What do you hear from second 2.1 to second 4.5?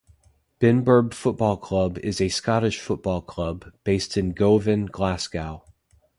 a Scottish football club, based in